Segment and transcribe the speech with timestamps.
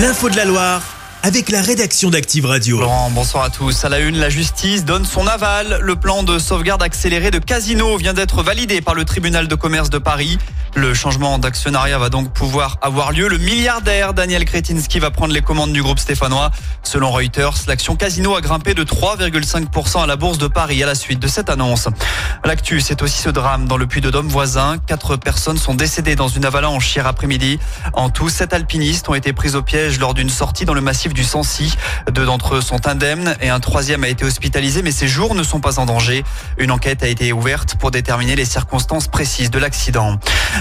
[0.00, 0.89] L'info de la Loire
[1.22, 2.80] avec la rédaction d'Active Radio.
[2.80, 3.84] Laurent, bonsoir à tous.
[3.84, 5.78] À la une, la justice donne son aval.
[5.82, 9.90] Le plan de sauvegarde accéléré de Casino vient d'être validé par le tribunal de commerce
[9.90, 10.38] de Paris.
[10.76, 13.28] Le changement d'actionnariat va donc pouvoir avoir lieu.
[13.28, 16.52] Le milliardaire Daniel Kretinsky va prendre les commandes du groupe stéphanois.
[16.84, 20.94] Selon Reuters, l'action Casino a grimpé de 3,5% à la bourse de Paris à la
[20.94, 21.88] suite de cette annonce.
[22.44, 24.78] L'actu, c'est aussi ce drame dans le puits de Dôme voisin.
[24.86, 27.58] Quatre personnes sont décédées dans une avalanche hier après-midi.
[27.92, 31.09] En tout, sept alpinistes ont été pris au piège lors d'une sortie dans le massif
[31.12, 31.74] du Sancy.
[32.10, 35.42] Deux d'entre eux sont indemnes et un troisième a été hospitalisé, mais ses jours ne
[35.42, 36.24] sont pas en danger.
[36.58, 40.16] Une enquête a été ouverte pour déterminer les circonstances précises de l'accident.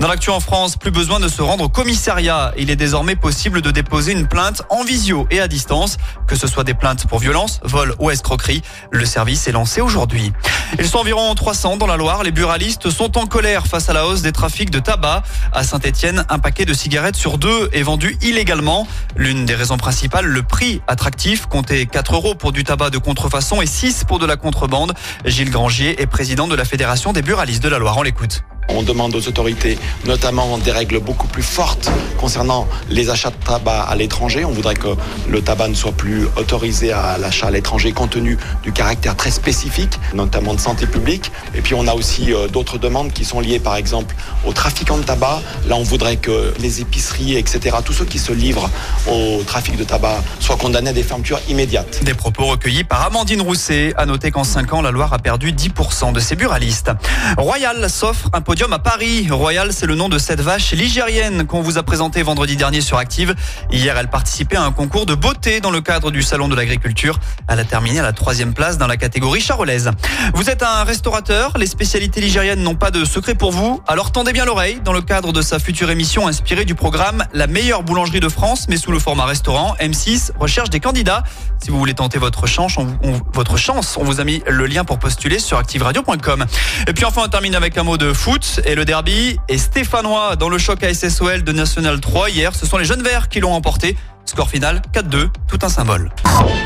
[0.00, 2.52] Dans l'actu en France, plus besoin de se rendre au commissariat.
[2.56, 5.96] Il est désormais possible de déposer une plainte en visio et à distance,
[6.26, 8.62] que ce soit des plaintes pour violence, vol ou escroquerie.
[8.90, 10.32] Le service est lancé aujourd'hui.
[10.78, 12.22] Ils sont environ 300 dans la Loire.
[12.22, 15.22] Les buralistes sont en colère face à la hausse des trafics de tabac.
[15.52, 18.86] À Saint-Etienne, un paquet de cigarettes sur deux est vendu illégalement.
[19.16, 23.62] L'une des raisons principales, le prix attractif, comptait 4 euros pour du tabac de contrefaçon
[23.62, 24.94] et 6 pour de la contrebande.
[25.24, 27.98] Gilles Grangier est président de la Fédération des buralistes de la Loire.
[27.98, 28.42] On l'écoute.
[28.68, 33.82] On demande aux autorités notamment des règles beaucoup plus fortes concernant les achats de tabac
[33.82, 34.44] à l'étranger.
[34.44, 34.88] On voudrait que
[35.28, 39.30] le tabac ne soit plus autorisé à l'achat à l'étranger compte tenu du caractère très
[39.30, 41.32] spécifique, notamment de santé publique.
[41.54, 44.14] Et puis on a aussi euh, d'autres demandes qui sont liées par exemple
[44.46, 45.42] aux trafiquants de tabac.
[45.66, 48.70] Là on voudrait que les épiceries, etc., tous ceux qui se livrent
[49.10, 52.02] au trafic de tabac soient condamnés à des fermetures immédiates.
[52.04, 53.92] Des propos recueillis par Amandine Rousset.
[53.96, 56.90] À noter qu'en 5 ans, la Loire a perdu 10% de ses buralistes.
[57.36, 59.28] Royal s'offre un podium à Paris.
[59.30, 62.98] Royal, c'est le nom de cette vache ligérienne qu'on vous a présentée vendredi dernier sur
[62.98, 63.34] Active.
[63.70, 67.18] Hier, elle participait à un concours de beauté dans le cadre du Salon de l'Agriculture.
[67.48, 69.90] Elle a terminé à la troisième place dans la catégorie charolaise.
[70.34, 74.34] Vous êtes un restaurateur, les spécialités ligériennes n'ont pas de secret pour vous, alors tendez
[74.34, 78.20] bien l'oreille dans le cadre de sa future émission inspirée du programme La meilleure boulangerie
[78.20, 79.76] de France, mais sous le format restaurant.
[79.80, 81.22] M6 recherche des candidats.
[81.64, 82.86] Si vous voulez tenter votre chance, on,
[83.32, 86.44] votre chance, on vous a mis le lien pour postuler sur activeradio.com.
[86.86, 90.36] Et puis enfin, on termine avec un mot de foot et le derby est stéphanois
[90.36, 92.54] dans le choc à SSOL de National 3 hier.
[92.54, 93.96] Ce sont les jeunes verts qui l'ont emporté.
[94.24, 96.10] Score final 4-2, tout un symbole.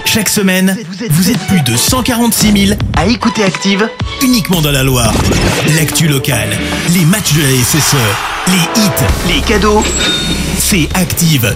[0.04, 0.76] Chaque semaine,
[1.10, 3.88] vous êtes plus de 146 000 à écouter Active
[4.22, 5.12] uniquement dans la Loire.
[5.76, 6.50] L'actu locale,
[6.91, 7.97] les matchs de la SSE,
[8.48, 9.82] les hits, les cadeaux,
[10.58, 11.54] c'est Active.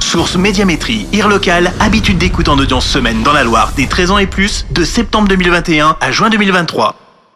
[0.00, 4.18] Source Médiamétrie, IR local, habitude d'écoute en audience semaine dans la Loire des 13 ans
[4.18, 7.09] et plus, de septembre 2021 à juin 2023.